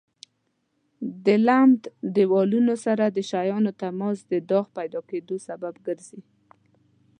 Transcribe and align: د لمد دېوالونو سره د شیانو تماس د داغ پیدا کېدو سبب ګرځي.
د 1.25 1.27
لمد 1.47 1.81
دېوالونو 2.15 2.73
سره 2.85 3.03
د 3.07 3.17
شیانو 3.29 3.71
تماس 3.81 4.17
د 4.31 4.33
داغ 4.49 4.65
پیدا 4.77 4.99
کېدو 5.09 5.35
سبب 5.47 5.73
ګرځي. 5.85 6.21